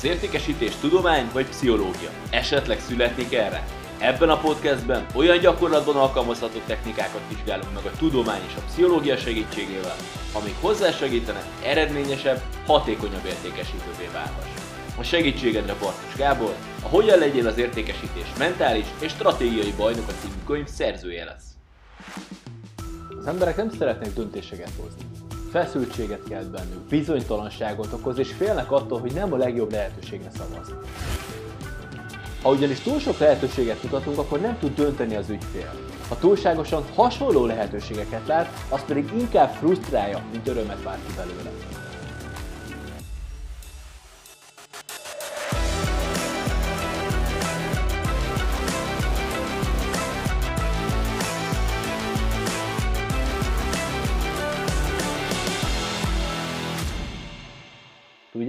Az 0.00 0.06
értékesítés 0.06 0.74
tudomány 0.80 1.30
vagy 1.32 1.46
pszichológia? 1.46 2.10
Esetleg 2.30 2.80
születnék 2.80 3.32
erre? 3.32 3.66
Ebben 3.98 4.28
a 4.28 4.38
podcastben 4.38 5.06
olyan 5.14 5.38
gyakorlatban 5.38 5.96
alkalmazható 5.96 6.58
technikákat 6.66 7.20
vizsgálunk 7.28 7.74
meg 7.74 7.84
a 7.84 7.96
tudomány 7.96 8.40
és 8.46 8.54
a 8.56 8.62
pszichológia 8.66 9.16
segítségével, 9.16 9.96
amik 10.32 10.54
hozzásegítenek 10.60 11.44
eredményesebb, 11.64 12.42
hatékonyabb 12.66 13.24
értékesítővé 13.24 14.08
válhass. 14.12 14.50
A 14.98 15.02
segítségedre 15.02 15.74
Bartos 15.80 16.14
Gábor, 16.16 16.54
a 16.82 16.88
Hogyan 16.88 17.18
legyél 17.18 17.46
az 17.46 17.58
értékesítés 17.58 18.28
mentális 18.38 18.86
és 19.00 19.10
stratégiai 19.10 19.72
bajnoka 19.76 20.12
című 20.20 20.34
könyv 20.46 20.66
szerzője 20.66 21.24
lesz. 21.24 21.48
Az 23.18 23.26
emberek 23.26 23.56
nem 23.56 23.70
szeretnek 23.78 24.12
döntéseket 24.12 24.72
hozni. 24.76 25.09
Feszültséget 25.50 26.22
kelt 26.28 26.50
bennük, 26.50 26.80
bizonytalanságot 26.88 27.92
okoz, 27.92 28.18
és 28.18 28.32
félnek 28.32 28.70
attól, 28.72 29.00
hogy 29.00 29.12
nem 29.12 29.32
a 29.32 29.36
legjobb 29.36 29.70
lehetőségre 29.70 30.30
szavazni. 30.36 30.74
Ha 32.42 32.50
ugyanis 32.50 32.80
túl 32.80 32.98
sok 32.98 33.18
lehetőséget 33.18 33.82
mutatunk, 33.82 34.18
akkor 34.18 34.40
nem 34.40 34.58
tud 34.58 34.74
dönteni 34.74 35.16
az 35.16 35.28
ügyfél. 35.30 35.72
Ha 36.08 36.18
túlságosan 36.18 36.84
hasonló 36.94 37.46
lehetőségeket 37.46 38.26
lát, 38.26 38.64
az 38.68 38.84
pedig 38.84 39.10
inkább 39.18 39.50
frusztrálja, 39.50 40.22
mint 40.32 40.48
örömet 40.48 40.82
vár 40.82 40.98
ki 41.06 41.12
belőle. 41.16 41.50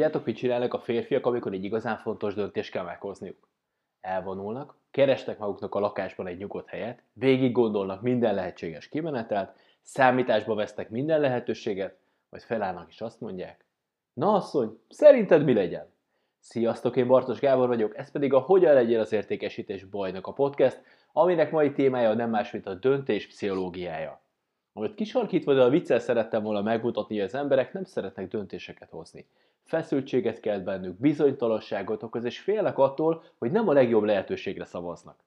Tudjátok, 0.02 0.26
mit 0.26 0.36
csinálnak 0.36 0.74
a 0.74 0.80
férfiak, 0.80 1.26
amikor 1.26 1.54
egy 1.54 1.64
igazán 1.64 1.98
fontos 1.98 2.34
döntést 2.34 2.72
kell 2.72 2.84
meghozniuk? 2.84 3.48
Elvonulnak, 4.00 4.76
keresnek 4.92 5.38
maguknak 5.38 5.76
a 5.76 5.80
lakásban 5.80 6.28
egy 6.28 6.38
nyugodt 6.38 6.70
helyet, 6.70 7.04
végig 7.14 7.52
gondolnak 7.52 8.02
minden 8.02 8.34
lehetséges 8.34 8.88
kimenetelt, 8.88 9.56
számításba 9.82 10.56
vesznek 10.56 10.90
minden 10.90 11.20
lehetőséget, 11.20 11.98
majd 12.30 12.44
felállnak 12.44 12.90
és 12.90 13.02
azt 13.02 13.20
mondják, 13.20 13.66
Na 14.14 14.34
asszony, 14.34 14.80
szerinted 14.90 15.44
mi 15.44 15.54
legyen? 15.54 15.94
Sziasztok, 16.40 16.96
én 16.96 17.08
Bartos 17.08 17.40
Gábor 17.40 17.68
vagyok, 17.68 17.98
ez 17.98 18.12
pedig 18.12 18.34
a 18.34 18.40
Hogyan 18.40 18.74
legyél 18.74 19.00
az 19.00 19.12
értékesítés 19.12 19.84
bajnak 19.84 20.28
a 20.28 20.34
podcast, 20.34 20.82
aminek 21.14 21.52
mai 21.52 21.72
témája 21.72 22.14
nem 22.14 22.30
más, 22.30 22.52
mint 22.52 22.68
a 22.68 22.74
döntés 22.74 23.28
pszichológiája. 23.28 24.21
Amit 24.74 24.96
kisarkítva, 24.96 25.54
de 25.54 25.62
a 25.62 25.70
viccel 25.70 26.00
szerettem 26.00 26.44
volna 26.44 26.62
megmutatni, 26.62 27.16
hogy 27.16 27.26
az 27.26 27.36
emberek 27.36 27.74
nem 27.74 27.84
szeretnek 27.84 28.28
döntéseket 28.28 28.90
hozni 28.90 29.26
feszültséget 29.72 30.40
kelt 30.40 30.64
bennük, 30.64 31.00
bizonytalanságot 31.00 32.04
okoz, 32.04 32.24
és 32.24 32.40
félnek 32.40 32.78
attól, 32.78 33.24
hogy 33.38 33.52
nem 33.52 33.68
a 33.68 33.74
legjobb 33.74 34.04
lehetőségre 34.04 34.66
szavaznak. 34.66 35.24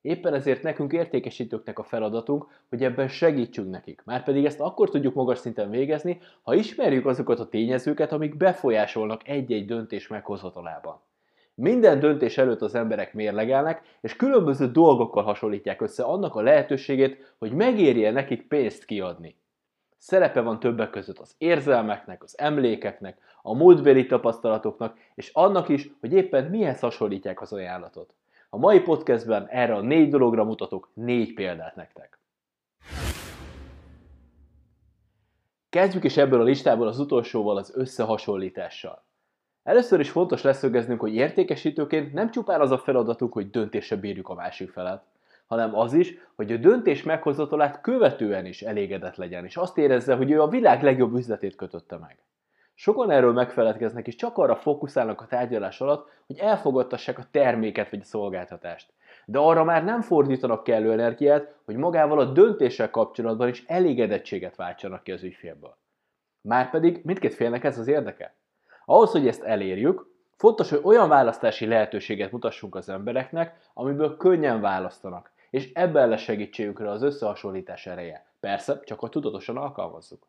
Éppen 0.00 0.34
ezért 0.34 0.62
nekünk 0.62 0.92
értékesítőknek 0.92 1.78
a 1.78 1.82
feladatunk, 1.82 2.46
hogy 2.68 2.84
ebben 2.84 3.08
segítsünk 3.08 3.70
nekik. 3.70 4.02
Márpedig 4.04 4.44
ezt 4.44 4.60
akkor 4.60 4.90
tudjuk 4.90 5.14
magas 5.14 5.38
szinten 5.38 5.70
végezni, 5.70 6.20
ha 6.42 6.54
ismerjük 6.54 7.06
azokat 7.06 7.38
a 7.38 7.48
tényezőket, 7.48 8.12
amik 8.12 8.36
befolyásolnak 8.36 9.28
egy-egy 9.28 9.66
döntés 9.66 10.08
meghozatalában. 10.08 11.00
Minden 11.60 12.00
döntés 12.00 12.38
előtt 12.38 12.60
az 12.60 12.74
emberek 12.74 13.14
mérlegelnek, 13.14 13.82
és 14.00 14.16
különböző 14.16 14.70
dolgokkal 14.70 15.22
hasonlítják 15.22 15.80
össze 15.80 16.02
annak 16.02 16.34
a 16.34 16.40
lehetőségét, 16.40 17.34
hogy 17.38 17.52
megérje 17.52 18.10
nekik 18.10 18.48
pénzt 18.48 18.84
kiadni. 18.84 19.36
Szerepe 19.98 20.40
van 20.40 20.60
többek 20.60 20.90
között 20.90 21.18
az 21.18 21.34
érzelmeknek, 21.38 22.22
az 22.22 22.38
emlékeknek, 22.38 23.18
a 23.42 23.54
múltbeli 23.54 24.06
tapasztalatoknak, 24.06 24.98
és 25.14 25.30
annak 25.32 25.68
is, 25.68 25.90
hogy 26.00 26.12
éppen 26.12 26.44
mihez 26.44 26.80
hasonlítják 26.80 27.40
az 27.40 27.52
ajánlatot. 27.52 28.14
A 28.50 28.58
mai 28.58 28.80
podcastben 28.80 29.46
erre 29.48 29.74
a 29.74 29.80
négy 29.80 30.10
dologra 30.10 30.44
mutatok 30.44 30.90
négy 30.94 31.34
példát 31.34 31.76
nektek. 31.76 32.18
Kezdjük 35.68 36.04
is 36.04 36.16
ebből 36.16 36.40
a 36.40 36.44
listából 36.44 36.86
az 36.86 36.98
utolsóval, 36.98 37.56
az 37.56 37.72
összehasonlítással. 37.74 39.08
Először 39.62 40.00
is 40.00 40.10
fontos 40.10 40.42
leszögeznünk, 40.42 41.00
hogy 41.00 41.14
értékesítőként 41.14 42.12
nem 42.12 42.30
csupán 42.30 42.60
az 42.60 42.70
a 42.70 42.78
feladatunk, 42.78 43.32
hogy 43.32 43.50
döntésre 43.50 43.96
bírjuk 43.96 44.28
a 44.28 44.34
másik 44.34 44.70
felet, 44.70 45.02
hanem 45.46 45.78
az 45.78 45.92
is, 45.92 46.14
hogy 46.36 46.52
a 46.52 46.56
döntés 46.56 47.02
meghozatalát 47.02 47.80
követően 47.80 48.46
is 48.46 48.62
elégedett 48.62 49.16
legyen, 49.16 49.44
és 49.44 49.56
azt 49.56 49.78
érezze, 49.78 50.14
hogy 50.14 50.30
ő 50.30 50.42
a 50.42 50.48
világ 50.48 50.82
legjobb 50.82 51.14
üzletét 51.14 51.54
kötötte 51.54 51.96
meg. 51.96 52.18
Sokan 52.74 53.10
erről 53.10 53.32
megfeledkeznek, 53.32 54.06
és 54.06 54.14
csak 54.14 54.38
arra 54.38 54.56
fókuszálnak 54.56 55.20
a 55.20 55.26
tárgyalás 55.26 55.80
alatt, 55.80 56.10
hogy 56.26 56.38
elfogadtassák 56.38 57.18
a 57.18 57.26
terméket 57.30 57.90
vagy 57.90 58.00
a 58.02 58.04
szolgáltatást. 58.04 58.92
De 59.24 59.38
arra 59.38 59.64
már 59.64 59.84
nem 59.84 60.00
fordítanak 60.00 60.64
kellő 60.64 60.92
energiát, 60.92 61.54
hogy 61.64 61.76
magával 61.76 62.18
a 62.18 62.24
döntéssel 62.24 62.90
kapcsolatban 62.90 63.48
is 63.48 63.64
elégedettséget 63.66 64.56
váltsanak 64.56 65.02
ki 65.02 65.12
az 65.12 65.22
ügyfélből. 65.22 65.76
Márpedig 66.40 67.00
mindkét 67.04 67.34
félnek 67.34 67.64
ez 67.64 67.78
az 67.78 67.88
érdeke. 67.88 68.34
Ahhoz, 68.90 69.10
hogy 69.10 69.26
ezt 69.26 69.42
elérjük, 69.42 70.06
fontos, 70.36 70.70
hogy 70.70 70.80
olyan 70.82 71.08
választási 71.08 71.66
lehetőséget 71.66 72.32
mutassunk 72.32 72.74
az 72.74 72.88
embereknek, 72.88 73.70
amiből 73.74 74.16
könnyen 74.16 74.60
választanak, 74.60 75.32
és 75.50 75.72
ebben 75.72 76.08
lesz 76.08 76.20
segítségükre 76.20 76.90
az 76.90 77.02
összehasonlítás 77.02 77.86
ereje. 77.86 78.26
Persze, 78.40 78.80
csak 78.84 79.00
hogy 79.00 79.10
tudatosan 79.10 79.56
alkalmazzuk. 79.56 80.26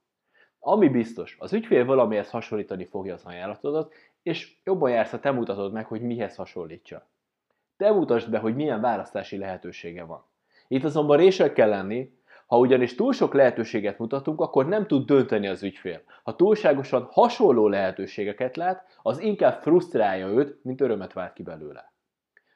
Ami 0.59 0.89
biztos, 0.89 1.37
az 1.39 1.53
ügyfél 1.53 1.85
valamihez 1.85 2.29
hasonlítani 2.29 2.85
fogja 2.85 3.13
az 3.13 3.25
ajánlatodat, 3.25 3.93
és 4.23 4.55
jobban 4.63 4.89
jársz, 4.89 5.11
ha 5.11 5.19
te 5.19 5.31
mutatod 5.31 5.71
meg, 5.71 5.85
hogy 5.85 6.01
mihez 6.01 6.35
hasonlítsa. 6.35 7.07
Te 7.77 7.91
mutasd 7.91 8.29
be, 8.29 8.37
hogy 8.37 8.55
milyen 8.55 8.81
választási 8.81 9.37
lehetősége 9.37 10.03
van. 10.03 10.25
Itt 10.67 10.83
azonban 10.83 11.17
rések 11.17 11.53
kell 11.53 11.69
lenni, 11.69 12.13
ha 12.51 12.57
ugyanis 12.57 12.95
túl 12.95 13.13
sok 13.13 13.33
lehetőséget 13.33 13.97
mutatunk, 13.97 14.41
akkor 14.41 14.67
nem 14.67 14.87
tud 14.87 15.05
dönteni 15.05 15.47
az 15.47 15.63
ügyfél. 15.63 16.01
Ha 16.23 16.35
túlságosan 16.35 17.07
hasonló 17.11 17.67
lehetőségeket 17.67 18.55
lát, 18.55 18.85
az 19.01 19.19
inkább 19.19 19.61
frusztrálja 19.61 20.27
őt, 20.27 20.63
mint 20.63 20.81
örömet 20.81 21.13
vált 21.13 21.33
ki 21.33 21.43
belőle. 21.43 21.93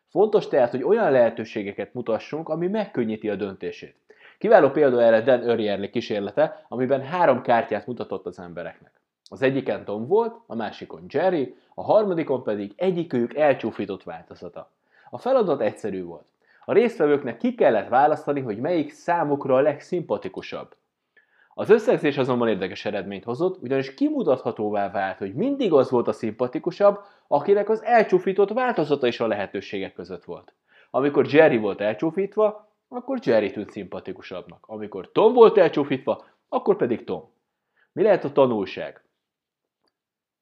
Fontos 0.09 0.47
tehát, 0.47 0.71
hogy 0.71 0.83
olyan 0.83 1.11
lehetőségeket 1.11 1.93
mutassunk, 1.93 2.49
ami 2.49 2.67
megkönnyíti 2.67 3.29
a 3.29 3.35
döntését. 3.35 3.95
Kiváló 4.37 4.69
példa 4.69 5.01
erre 5.01 5.21
Dan 5.21 5.49
Örjerli 5.49 5.89
kísérlete, 5.89 6.65
amiben 6.67 7.01
három 7.01 7.41
kártyát 7.41 7.87
mutatott 7.87 8.25
az 8.25 8.39
embereknek. 8.39 9.01
Az 9.29 9.41
egyiken 9.41 9.85
Tom 9.85 10.07
volt, 10.07 10.35
a 10.47 10.55
másikon 10.55 11.05
Jerry, 11.07 11.55
a 11.73 11.83
harmadikon 11.83 12.43
pedig 12.43 12.73
egyikőjük 12.75 13.35
elcsúfított 13.35 14.03
változata. 14.03 14.71
A 15.09 15.17
feladat 15.17 15.61
egyszerű 15.61 16.03
volt. 16.03 16.25
A 16.65 16.73
résztvevőknek 16.73 17.37
ki 17.37 17.55
kellett 17.55 17.87
választani, 17.87 18.41
hogy 18.41 18.57
melyik 18.57 18.91
számukra 18.91 19.55
a 19.55 19.61
legszimpatikusabb. 19.61 20.75
Az 21.57 21.69
összegzés 21.69 22.17
azonban 22.17 22.47
érdekes 22.47 22.85
eredményt 22.85 23.23
hozott, 23.23 23.61
ugyanis 23.61 23.93
kimutathatóvá 23.93 24.91
vált, 24.91 25.17
hogy 25.17 25.33
mindig 25.33 25.73
az 25.73 25.89
volt 25.89 26.07
a 26.07 26.11
szimpatikusabb, 26.11 26.99
akinek 27.27 27.69
az 27.69 27.83
elcsúfított 27.83 28.49
változata 28.49 29.07
is 29.07 29.19
a 29.19 29.27
lehetőségek 29.27 29.93
között 29.93 30.23
volt. 30.23 30.53
Amikor 30.91 31.33
Jerry 31.33 31.57
volt 31.57 31.81
elcsúfítva, 31.81 32.73
akkor 32.87 33.19
Jerry 33.23 33.51
tűnt 33.51 33.71
szimpatikusabbnak. 33.71 34.65
Amikor 34.67 35.11
Tom 35.11 35.33
volt 35.33 35.57
elcsúfítva, 35.57 36.25
akkor 36.49 36.75
pedig 36.75 37.03
Tom. 37.03 37.33
Mi 37.91 38.03
lehet 38.03 38.23
a 38.23 38.31
tanulság? 38.31 39.03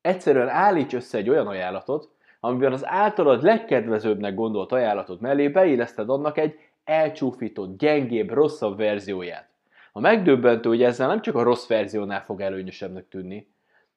Egyszerűen 0.02 0.50
állíts 0.50 0.94
össze 0.94 1.18
egy 1.18 1.30
olyan 1.30 1.48
ajánlatot, 1.48 2.13
amiben 2.46 2.74
az 2.74 2.88
általad 2.88 3.44
legkedvezőbbnek 3.44 4.36
gondolt 4.36 4.72
ajánlatot 4.72 5.20
mellé 5.20 5.48
beilleszted 5.48 6.10
annak 6.10 6.38
egy 6.38 6.60
elcsúfított, 6.84 7.78
gyengébb, 7.78 8.30
rosszabb 8.30 8.78
verzióját. 8.78 9.50
A 9.92 10.00
megdöbbentő, 10.00 10.70
hogy 10.70 10.84
ezzel 10.84 11.08
nem 11.08 11.22
csak 11.22 11.36
a 11.36 11.44
rossz 11.44 11.68
verziónál 11.68 12.24
fog 12.24 12.42
előnyösebbnek 12.42 13.08
tűnni, 13.08 13.48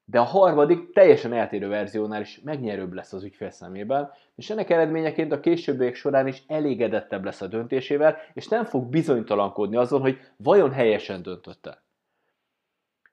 de 0.05 0.19
a 0.19 0.23
harmadik, 0.23 0.93
teljesen 0.93 1.33
eltérő 1.33 1.67
verziónál 1.67 2.21
is 2.21 2.41
megnyerőbb 2.43 2.93
lesz 2.93 3.13
az 3.13 3.23
ügyfél 3.23 3.49
szemében, 3.49 4.11
és 4.35 4.49
ennek 4.49 4.69
eredményeként 4.69 5.31
a 5.31 5.39
későbbiek 5.39 5.95
során 5.95 6.27
is 6.27 6.43
elégedettebb 6.47 7.23
lesz 7.23 7.41
a 7.41 7.47
döntésével, 7.47 8.17
és 8.33 8.47
nem 8.47 8.65
fog 8.65 8.89
bizonytalankodni 8.89 9.75
azon, 9.75 10.01
hogy 10.01 10.19
vajon 10.37 10.71
helyesen 10.71 11.21
döntötte. 11.21 11.81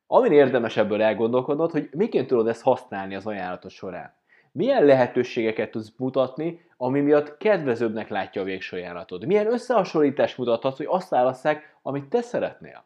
Amin 0.06 0.32
érdemes 0.32 0.76
ebből 0.76 1.02
elgondolkodnod, 1.02 1.70
hogy 1.70 1.88
miként 1.92 2.26
tudod 2.26 2.48
ezt 2.48 2.62
használni 2.62 3.14
az 3.14 3.26
ajánlatot 3.26 3.70
során. 3.70 4.22
Milyen 4.56 4.84
lehetőségeket 4.84 5.70
tudsz 5.70 5.92
mutatni, 5.96 6.60
ami 6.76 7.00
miatt 7.00 7.36
kedvezőbbnek 7.36 8.08
látja 8.08 8.42
a 8.42 8.44
végső 8.44 8.76
ajánlatod? 8.76 9.26
Milyen 9.26 9.52
összehasonlítást 9.52 10.38
mutathatsz, 10.38 10.76
hogy 10.76 10.86
azt 10.88 11.08
válasszák, 11.08 11.76
amit 11.82 12.08
te 12.08 12.20
szeretnél? 12.20 12.84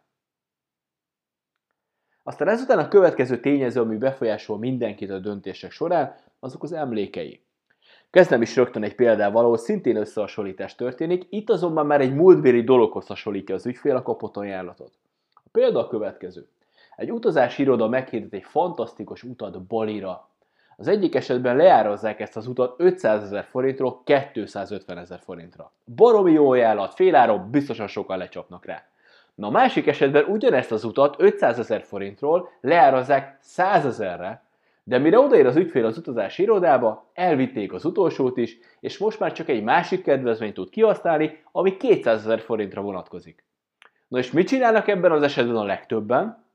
Aztán 2.23 2.49
ezután 2.49 2.79
a 2.79 2.89
következő 2.89 3.41
tényező, 3.41 3.81
ami 3.81 3.97
befolyásol 3.97 4.59
mindenkit 4.59 5.11
a 5.11 5.19
döntések 5.19 5.71
során, 5.71 6.17
azok 6.41 6.63
az 6.63 6.73
emlékei. 6.73 7.43
Kezdem 8.11 8.43
is 8.43 8.57
rögtön 8.57 8.83
egy 8.83 8.95
példával, 8.95 9.45
ahol 9.45 9.59
szintén 9.59 9.97
összehasonlítás 9.97 10.75
történik, 10.75 11.27
itt 11.29 11.51
azonban 11.51 11.87
már 11.87 12.01
egy 12.01 12.15
múltbéli 12.15 12.63
dologhoz 12.63 13.07
hasonlítja 13.07 13.55
az 13.55 13.67
ügyfél 13.67 13.97
a 13.97 14.03
kapott 14.03 14.37
ajánlatot. 14.37 14.93
A 15.35 15.49
példa 15.53 15.79
a 15.79 15.89
következő. 15.89 16.49
Egy 16.97 17.13
utazási 17.13 17.63
iroda 17.63 17.89
meghirdet 17.89 18.33
egy 18.33 18.45
fantasztikus 18.45 19.23
utat 19.23 19.63
Balira. 19.63 20.28
Az 20.81 20.89
egyik 20.89 21.15
esetben 21.15 21.57
leárazzák 21.57 22.21
ezt 22.21 22.37
az 22.37 22.47
utat 22.47 22.75
500 22.77 23.23
ezer 23.23 23.45
forintról 23.45 24.03
250 24.05 24.99
ezer 24.99 25.19
forintra. 25.19 25.73
Baromi 25.95 26.33
jó 26.33 26.51
ajánlat, 26.51 26.95
féláron 26.95 27.51
biztosan 27.51 27.87
sokan 27.87 28.19
lecsapnak 28.19 28.65
rá. 28.65 28.83
Na 29.35 29.47
a 29.47 29.51
másik 29.51 29.87
esetben 29.87 30.25
ugyanezt 30.25 30.73
az 30.73 30.85
utat 30.85 31.15
500 31.19 31.59
ezer 31.59 31.83
forintról 31.83 32.49
leárazzák 32.61 33.39
100 33.41 33.85
ezerre, 33.85 34.43
de 34.85 34.99
mire 34.99 35.19
odaér 35.19 35.47
az 35.47 35.57
ügyfél 35.57 35.87
az 35.87 35.99
utazási 35.99 36.43
irodába, 36.43 37.11
elvitték 37.15 37.73
az 37.73 37.85
utolsót 37.85 38.37
is, 38.37 38.59
és 38.81 38.99
most 38.99 39.21
már 39.21 39.33
csak 39.33 39.49
egy 39.49 39.63
másik 39.63 40.03
kedvezményt 40.03 40.55
tud 40.55 40.71
kihasználni, 40.71 41.43
ami 41.53 41.77
200 41.77 42.19
ezer 42.19 42.41
forintra 42.41 42.81
vonatkozik. 42.81 43.45
Na 44.09 44.19
és 44.19 44.31
mit 44.31 44.49
csinálnak 44.49 44.89
ebben 44.89 45.13
az 45.13 45.23
esetben 45.23 45.57
a 45.57 45.65
legtöbben? 45.65 46.47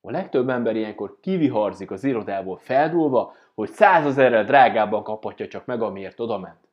A 0.00 0.10
legtöbb 0.10 0.48
ember 0.48 0.76
ilyenkor 0.76 1.18
kiviharzik 1.20 1.90
az 1.90 2.04
irodából 2.04 2.56
feldúlva, 2.56 3.34
hogy 3.54 3.70
százezerrel 3.70 4.44
drágábban 4.44 5.02
kaphatja 5.02 5.48
csak 5.48 5.66
meg, 5.66 5.82
amiért 5.82 6.20
odament. 6.20 6.68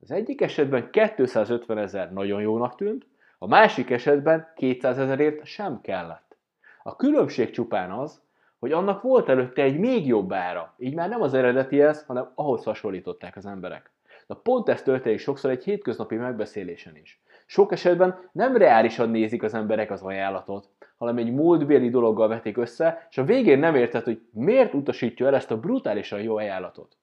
Az 0.00 0.10
egyik 0.10 0.40
esetben 0.40 0.90
250 0.90 1.78
ezer 1.78 2.12
nagyon 2.12 2.40
jónak 2.40 2.74
tűnt, 2.74 3.06
a 3.38 3.46
másik 3.46 3.90
esetben 3.90 4.52
200 4.56 4.98
ezerért 4.98 5.44
sem 5.44 5.80
kellett. 5.80 6.36
A 6.82 6.96
különbség 6.96 7.50
csupán 7.50 7.90
az, 7.90 8.22
hogy 8.58 8.72
annak 8.72 9.02
volt 9.02 9.28
előtte 9.28 9.62
egy 9.62 9.78
még 9.78 10.06
jobb 10.06 10.32
ára, 10.32 10.74
így 10.78 10.94
már 10.94 11.08
nem 11.08 11.22
az 11.22 11.34
eredetihez, 11.34 12.04
hanem 12.04 12.32
ahhoz 12.34 12.64
hasonlították 12.64 13.36
az 13.36 13.46
emberek. 13.46 13.90
Na 14.26 14.34
pont 14.34 14.68
ez 14.68 14.82
történik 14.82 15.18
sokszor 15.18 15.50
egy 15.50 15.64
hétköznapi 15.64 16.16
megbeszélésen 16.16 16.96
is. 16.96 17.22
Sok 17.46 17.72
esetben 17.72 18.30
nem 18.32 18.56
reálisan 18.56 19.10
nézik 19.10 19.42
az 19.42 19.54
emberek 19.54 19.90
az 19.90 20.02
ajánlatot, 20.02 20.68
hanem 20.96 21.16
egy 21.16 21.32
múltbéli 21.32 21.90
dologgal 21.90 22.28
vetik 22.28 22.56
össze, 22.56 23.06
és 23.10 23.18
a 23.18 23.24
végén 23.24 23.58
nem 23.58 23.74
érted, 23.74 24.04
hogy 24.04 24.20
miért 24.32 24.74
utasítja 24.74 25.26
el 25.26 25.34
ezt 25.34 25.50
a 25.50 25.60
brutálisan 25.60 26.22
jó 26.22 26.36
ajánlatot. 26.36 26.96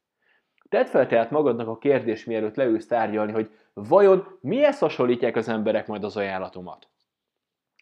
Tedd 0.69 0.85
fel 0.85 1.07
tehát 1.07 1.31
magadnak 1.31 1.67
a 1.67 1.77
kérdés, 1.77 2.25
mielőtt 2.25 2.55
leülsz 2.55 2.87
tárgyalni, 2.87 3.31
hogy 3.31 3.49
vajon 3.73 4.37
mihez 4.41 4.79
hasonlítják 4.79 5.35
az 5.35 5.49
emberek 5.49 5.87
majd 5.87 6.03
az 6.03 6.17
ajánlatomat? 6.17 6.87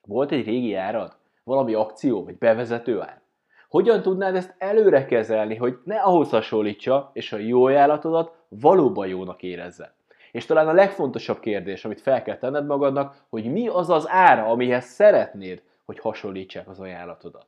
Volt 0.04 0.32
egy 0.32 0.46
régi 0.46 0.74
árad? 0.74 1.18
Valami 1.44 1.74
akció, 1.74 2.24
vagy 2.24 2.38
bevezető 2.38 3.02
ár? 3.02 3.22
Hogyan 3.70 4.02
tudnád 4.02 4.36
ezt 4.36 4.56
előre 4.58 5.06
kezelni, 5.06 5.56
hogy 5.56 5.78
ne 5.84 5.96
ahhoz 5.96 6.30
hasonlítsa, 6.30 7.10
és 7.14 7.34
a 7.34 7.38
jó 7.38 7.64
ajánlatodat 7.64 8.46
valóban 8.48 9.08
jónak 9.08 9.44
érezze? 9.44 9.96
És 10.32 10.46
talán 10.46 10.68
a 10.68 10.74
legfontosabb 10.74 11.40
kérdés, 11.40 11.86
amit 11.86 12.02
fel 12.02 12.22
kell 12.22 12.38
tenned 12.38 12.66
magadnak, 12.66 13.26
hogy 13.30 13.52
mi 13.52 13.68
az 13.68 13.90
az 13.90 14.10
ára, 14.10 14.46
amihez 14.46 14.86
szeretnéd, 14.86 15.64
hogy 15.86 16.00
hasonlítsák 16.00 16.68
az 16.68 16.80
ajánlatodat. 16.80 17.48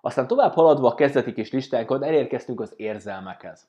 Aztán 0.00 0.26
tovább 0.26 0.52
haladva 0.52 0.88
a 0.88 0.94
kezdeti 0.94 1.32
kis 1.32 1.52
listánkon 1.52 2.02
elérkeztünk 2.02 2.60
az 2.60 2.72
érzelmekhez. 2.76 3.68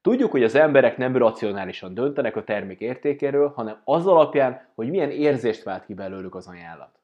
Tudjuk, 0.00 0.30
hogy 0.30 0.42
az 0.42 0.54
emberek 0.54 0.96
nem 0.96 1.16
racionálisan 1.16 1.94
döntenek 1.94 2.36
a 2.36 2.44
termék 2.44 2.80
értékéről, 2.80 3.48
hanem 3.48 3.80
az 3.84 4.06
alapján, 4.06 4.68
hogy 4.74 4.90
milyen 4.90 5.10
érzést 5.10 5.62
vált 5.62 5.84
ki 5.84 5.94
belőlük 5.94 6.34
az 6.34 6.46
ajánlat. 6.46 7.00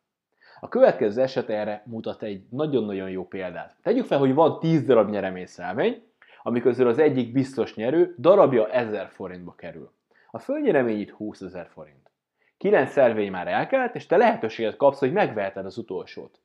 A 0.60 0.68
következő 0.68 1.22
eset 1.22 1.48
erre 1.48 1.82
mutat 1.86 2.22
egy 2.22 2.42
nagyon-nagyon 2.50 3.10
jó 3.10 3.26
példát. 3.26 3.76
Tegyük 3.82 4.04
fel, 4.04 4.18
hogy 4.18 4.34
van 4.34 4.58
10 4.58 4.84
darab 4.84 5.10
nyereményszelvény, 5.10 6.07
ami 6.48 6.60
közül 6.60 6.88
az 6.88 6.98
egyik 6.98 7.32
biztos 7.32 7.74
nyerő 7.74 8.14
darabja 8.18 8.68
1000 8.68 9.08
forintba 9.08 9.54
kerül. 9.54 9.92
A 10.30 10.38
fölnyeremény 10.38 11.00
itt 11.00 11.10
20 11.10 11.40
ezer 11.40 11.68
forint. 11.72 12.10
9 12.58 12.92
szelvény 12.92 13.30
már 13.30 13.48
elkelt, 13.48 13.94
és 13.94 14.06
te 14.06 14.16
lehetőséget 14.16 14.76
kapsz, 14.76 14.98
hogy 14.98 15.12
megveheted 15.12 15.64
az 15.64 15.78
utolsót. 15.78 16.40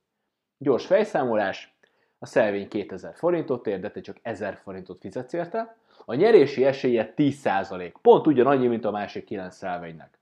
Gyors 0.57 0.85
fejszámolás, 0.85 1.77
a 2.19 2.25
szelvény 2.25 2.67
2000 2.67 3.15
forintot 3.15 3.67
ér, 3.67 3.79
de 3.79 3.91
te 3.91 4.01
csak 4.01 4.17
1000 4.21 4.55
forintot 4.55 5.00
fizetsz 5.00 5.33
érte. 5.33 5.77
A 6.06 6.13
nyerési 6.13 6.65
esélye 6.65 7.13
10%, 7.17 7.94
pont 8.01 8.27
ugyanannyi, 8.27 8.67
mint 8.67 8.85
a 8.85 8.91
másik 8.91 9.23
9 9.23 9.56
szelvénynek. 9.56 10.19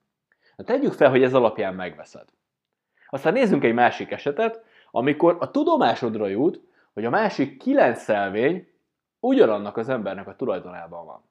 Na 0.55 0.63
tegyük 0.63 0.93
fel, 0.93 1.09
hogy 1.09 1.23
ez 1.23 1.33
alapján 1.33 1.75
megveszed. 1.75 2.25
Aztán 3.09 3.33
nézzünk 3.33 3.63
egy 3.63 3.73
másik 3.73 4.11
esetet, 4.11 4.63
amikor 4.91 5.37
a 5.39 5.51
tudomásodra 5.51 6.27
jut, 6.27 6.61
hogy 6.93 7.05
a 7.05 7.09
másik 7.09 7.57
9 7.57 8.01
szelvény 8.01 8.69
ugyanannak 9.21 9.77
az 9.77 9.89
embernek 9.89 10.27
a 10.27 10.35
tulajdonában 10.35 11.05
van. 11.05 11.29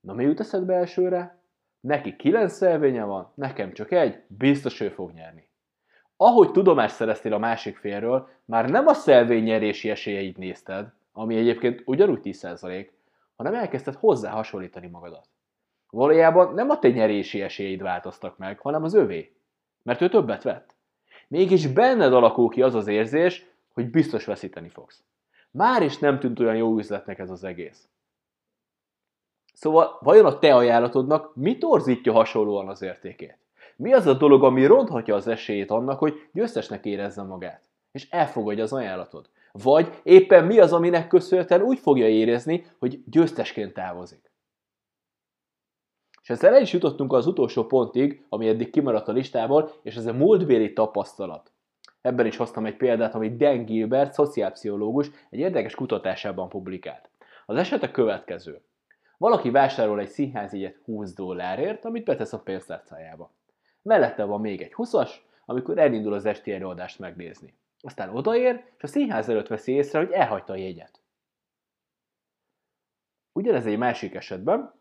Na 0.00 0.12
mi 0.12 0.24
jut 0.24 0.40
eszedbe 0.40 0.74
elsőre? 0.74 1.42
Neki 1.80 2.16
9 2.16 2.52
szelvénye 2.52 3.04
van, 3.04 3.32
nekem 3.34 3.72
csak 3.72 3.90
egy, 3.92 4.22
biztos 4.26 4.80
ő 4.80 4.88
fog 4.88 5.12
nyerni. 5.12 5.50
Ahogy 6.16 6.50
tudomást 6.50 6.94
szereztél 6.94 7.32
a 7.32 7.38
másik 7.38 7.76
félről, 7.76 8.28
már 8.44 8.70
nem 8.70 8.86
a 8.86 8.92
szelvény 8.92 9.42
nyerési 9.42 9.90
esélyeit 9.90 10.36
nézted, 10.36 10.92
ami 11.12 11.36
egyébként 11.36 11.82
ugyanúgy 11.84 12.20
10%, 12.22 12.88
hanem 13.36 13.54
elkezdted 13.54 13.94
hozzá 13.94 14.30
hasonlítani 14.30 14.86
magadat. 14.86 15.28
Valójában 15.90 16.54
nem 16.54 16.70
a 16.70 16.78
te 16.78 16.88
nyerési 16.88 17.42
esélyeid 17.42 17.82
változtak 17.82 18.38
meg, 18.38 18.58
hanem 18.58 18.82
az 18.82 18.94
övé. 18.94 19.36
Mert 19.82 20.00
ő 20.00 20.08
többet 20.08 20.42
vett. 20.42 20.76
Mégis 21.28 21.66
benned 21.66 22.12
alakul 22.12 22.48
ki 22.48 22.62
az 22.62 22.74
az 22.74 22.86
érzés, 22.86 23.46
hogy 23.72 23.90
biztos 23.90 24.24
veszíteni 24.24 24.68
fogsz. 24.68 25.04
Már 25.58 25.82
is 25.82 25.98
nem 25.98 26.18
tűnt 26.18 26.40
olyan 26.40 26.56
jó 26.56 26.78
üzletnek 26.78 27.18
ez 27.18 27.30
az 27.30 27.44
egész. 27.44 27.88
Szóval 29.54 29.98
vajon 30.00 30.26
a 30.26 30.38
te 30.38 30.54
ajánlatodnak 30.54 31.36
mi 31.36 31.58
torzítja 31.58 32.12
hasonlóan 32.12 32.68
az 32.68 32.82
értékét? 32.82 33.38
Mi 33.76 33.92
az 33.92 34.06
a 34.06 34.14
dolog, 34.14 34.44
ami 34.44 34.66
ronthatja 34.66 35.14
az 35.14 35.26
esélyét 35.26 35.70
annak, 35.70 35.98
hogy 35.98 36.28
győztesnek 36.32 36.84
érezze 36.84 37.22
magát, 37.22 37.68
és 37.92 38.10
elfogadja 38.10 38.62
az 38.62 38.72
ajánlatod? 38.72 39.28
Vagy 39.52 40.00
éppen 40.02 40.44
mi 40.44 40.58
az, 40.58 40.72
aminek 40.72 41.08
köszönhetően 41.08 41.62
úgy 41.62 41.78
fogja 41.78 42.08
érezni, 42.08 42.66
hogy 42.78 43.02
győztesként 43.06 43.74
távozik? 43.74 44.30
És 46.22 46.30
ezzel 46.30 46.54
el 46.54 46.62
is 46.62 46.72
jutottunk 46.72 47.12
az 47.12 47.26
utolsó 47.26 47.66
pontig, 47.66 48.24
ami 48.28 48.48
eddig 48.48 48.70
kimaradt 48.70 49.08
a 49.08 49.12
listából, 49.12 49.72
és 49.82 49.96
ez 49.96 50.06
a 50.06 50.12
múltbéli 50.12 50.72
tapasztalat. 50.72 51.52
Ebben 52.08 52.26
is 52.26 52.36
hoztam 52.36 52.66
egy 52.66 52.76
példát, 52.76 53.14
amit 53.14 53.36
Dan 53.36 53.64
Gilbert, 53.64 54.12
szociálpszichológus, 54.12 55.10
egy 55.30 55.38
érdekes 55.38 55.74
kutatásában 55.74 56.48
publikált. 56.48 57.10
Az 57.46 57.56
eset 57.56 57.82
a 57.82 57.90
következő. 57.90 58.60
Valaki 59.16 59.50
vásárol 59.50 60.00
egy 60.00 60.08
színházjegyet 60.08 60.78
20 60.84 61.14
dollárért, 61.14 61.84
amit 61.84 62.04
betesz 62.04 62.32
a 62.32 62.40
pénztárcájába. 62.40 63.32
Mellette 63.82 64.24
van 64.24 64.40
még 64.40 64.62
egy 64.62 64.72
20-as, 64.76 65.10
amikor 65.46 65.78
elindul 65.78 66.12
az 66.12 66.24
esti 66.24 66.52
előadást 66.52 66.98
megnézni. 66.98 67.54
Aztán 67.80 68.16
odaér, 68.16 68.64
és 68.76 68.82
a 68.82 68.86
színház 68.86 69.28
előtt 69.28 69.46
veszi 69.46 69.72
észre, 69.72 69.98
hogy 69.98 70.10
elhagyta 70.10 70.52
a 70.52 70.56
jegyet. 70.56 71.00
Ugyanez 73.32 73.66
egy 73.66 73.78
másik 73.78 74.14
esetben, 74.14 74.72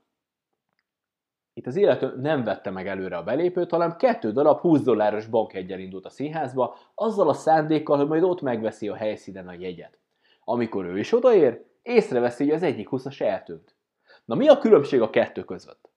itt 1.57 1.67
az 1.67 1.75
illető 1.75 2.13
nem 2.21 2.43
vette 2.43 2.69
meg 2.69 2.87
előre 2.87 3.17
a 3.17 3.23
belépőt, 3.23 3.71
hanem 3.71 3.95
kettő 3.95 4.31
darab 4.31 4.59
20 4.59 4.81
dolláros 4.81 5.25
bankjegyen 5.25 5.79
indult 5.79 6.05
a 6.05 6.09
színházba, 6.09 6.75
azzal 6.95 7.29
a 7.29 7.33
szándékkal, 7.33 7.97
hogy 7.97 8.07
majd 8.07 8.23
ott 8.23 8.41
megveszi 8.41 8.87
a 8.87 8.95
helyszínen 8.95 9.47
a 9.47 9.53
jegyet. 9.59 9.99
Amikor 10.43 10.85
ő 10.85 10.99
is 10.99 11.13
odaér, 11.13 11.63
észreveszi, 11.81 12.43
hogy 12.43 12.53
az 12.53 12.63
egyik 12.63 12.87
20-as 12.91 13.21
eltűnt. 13.21 13.75
Na 14.25 14.35
mi 14.35 14.47
a 14.47 14.57
különbség 14.57 15.01
a 15.01 15.09
kettő 15.09 15.43
között? 15.43 15.89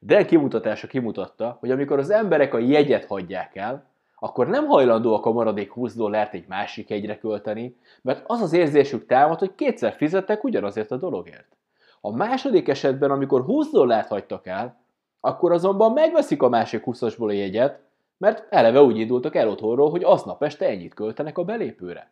Dell 0.00 0.24
kimutatása 0.24 0.86
kimutatta, 0.86 1.56
hogy 1.60 1.70
amikor 1.70 1.98
az 1.98 2.10
emberek 2.10 2.54
a 2.54 2.58
jegyet 2.58 3.04
hagyják 3.04 3.56
el, 3.56 3.90
akkor 4.14 4.46
nem 4.48 4.66
hajlandóak 4.66 5.26
a 5.26 5.32
maradék 5.32 5.72
20 5.72 5.94
dollárt 5.94 6.34
egy 6.34 6.46
másik 6.48 6.88
jegyre 6.88 7.18
költeni, 7.18 7.76
mert 8.02 8.24
az 8.26 8.40
az 8.40 8.52
érzésük 8.52 9.06
támad, 9.06 9.38
hogy 9.38 9.54
kétszer 9.54 9.92
fizettek 9.92 10.44
ugyanazért 10.44 10.90
a 10.90 10.96
dologért. 10.96 11.56
A 12.00 12.16
második 12.16 12.68
esetben, 12.68 13.10
amikor 13.10 13.44
20 13.44 13.70
dollárt 13.70 14.08
hagytak 14.08 14.46
el, 14.46 14.84
akkor 15.20 15.52
azonban 15.52 15.92
megveszik 15.92 16.42
a 16.42 16.48
másik 16.48 16.82
20-asból 16.84 17.28
a 17.28 17.32
jegyet, 17.32 17.80
mert 18.18 18.46
eleve 18.50 18.82
úgy 18.82 18.98
indultak 18.98 19.34
el 19.34 19.48
otthonról, 19.48 19.90
hogy 19.90 20.04
aznap 20.04 20.42
este 20.42 20.66
ennyit 20.66 20.94
költenek 20.94 21.38
a 21.38 21.44
belépőre. 21.44 22.10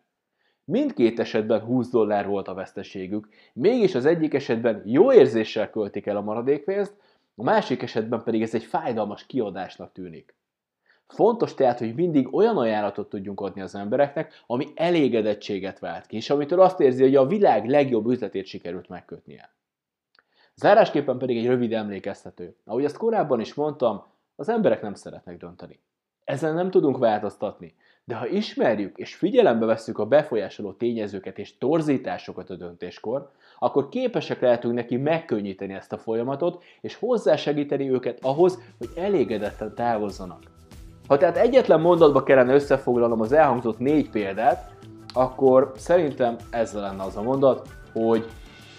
Mindkét 0.64 1.18
esetben 1.18 1.60
20 1.60 1.90
dollár 1.90 2.26
volt 2.26 2.48
a 2.48 2.54
veszteségük, 2.54 3.28
mégis 3.52 3.94
az 3.94 4.04
egyik 4.04 4.34
esetben 4.34 4.82
jó 4.84 5.12
érzéssel 5.12 5.70
költik 5.70 6.06
el 6.06 6.16
a 6.16 6.20
maradékpénzt, 6.20 6.94
a 7.36 7.42
másik 7.42 7.82
esetben 7.82 8.22
pedig 8.22 8.42
ez 8.42 8.54
egy 8.54 8.64
fájdalmas 8.64 9.26
kiadásnak 9.26 9.92
tűnik. 9.92 10.34
Fontos 11.08 11.54
tehát, 11.54 11.78
hogy 11.78 11.94
mindig 11.94 12.34
olyan 12.34 12.56
ajánlatot 12.56 13.08
tudjunk 13.08 13.40
adni 13.40 13.60
az 13.60 13.74
embereknek, 13.74 14.42
ami 14.46 14.66
elégedettséget 14.74 15.78
vált 15.78 16.06
ki, 16.06 16.16
és 16.16 16.30
amitől 16.30 16.60
azt 16.60 16.80
érzi, 16.80 17.02
hogy 17.02 17.16
a 17.16 17.26
világ 17.26 17.68
legjobb 17.68 18.06
üzletét 18.06 18.46
sikerült 18.46 18.88
megkötnie. 18.88 19.54
Zárásképpen 20.56 21.18
pedig 21.18 21.36
egy 21.36 21.46
rövid 21.46 21.72
emlékeztető. 21.72 22.56
Ahogy 22.64 22.84
ezt 22.84 22.96
korábban 22.96 23.40
is 23.40 23.54
mondtam, 23.54 24.04
az 24.36 24.48
emberek 24.48 24.82
nem 24.82 24.94
szeretnek 24.94 25.36
dönteni. 25.36 25.80
Ezen 26.24 26.54
nem 26.54 26.70
tudunk 26.70 26.98
változtatni, 26.98 27.74
de 28.04 28.14
ha 28.14 28.26
ismerjük 28.26 28.98
és 28.98 29.14
figyelembe 29.14 29.66
vesszük 29.66 29.98
a 29.98 30.06
befolyásoló 30.06 30.72
tényezőket 30.72 31.38
és 31.38 31.58
torzításokat 31.58 32.50
a 32.50 32.54
döntéskor, 32.54 33.30
akkor 33.58 33.88
képesek 33.88 34.40
lehetünk 34.40 34.74
neki 34.74 34.96
megkönnyíteni 34.96 35.72
ezt 35.72 35.92
a 35.92 35.98
folyamatot, 35.98 36.62
és 36.80 36.94
hozzásegíteni 36.94 37.90
őket 37.90 38.18
ahhoz, 38.22 38.58
hogy 38.78 38.88
elégedetten 38.96 39.74
távozzanak. 39.74 40.42
Ha 41.06 41.16
tehát 41.16 41.36
egyetlen 41.36 41.80
mondatba 41.80 42.22
kellene 42.22 42.54
összefoglalnom 42.54 43.20
az 43.20 43.32
elhangzott 43.32 43.78
négy 43.78 44.10
példát, 44.10 44.72
akkor 45.14 45.72
szerintem 45.76 46.36
ezzel 46.50 46.80
lenne 46.80 47.02
az 47.02 47.16
a 47.16 47.22
mondat, 47.22 47.68
hogy 47.92 48.26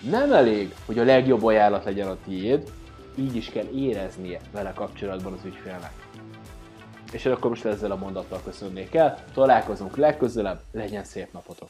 nem 0.10 0.34
elég, 0.34 0.76
hogy 0.86 1.00
a 1.00 1.04
legjobb 1.04 1.44
ajánlat 1.44 1.84
legyen 1.84 2.08
a 2.08 2.18
tiéd, 2.26 2.72
így 3.16 3.36
is 3.36 3.50
kell 3.50 3.68
éreznie 3.76 4.40
vele 4.52 4.74
kapcsolatban 4.76 5.34
az 5.34 5.46
ügyfélnek. 5.46 5.94
És 7.12 7.26
akkor 7.26 7.50
most 7.50 7.66
ezzel 7.66 7.92
a 7.92 7.96
mondattal 7.96 8.42
köszönnék 8.44 8.96
el, 8.96 9.24
találkozunk 9.34 9.98
legközelebb, 9.98 10.60
legyen 10.72 11.04
szép 11.04 11.34
napotok! 11.34 11.70